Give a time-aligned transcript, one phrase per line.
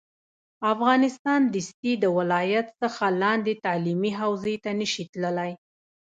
[0.73, 5.51] افغانستان دستي د ولایت څخه لاندې تعلیمي حوزې ته نه شي تللی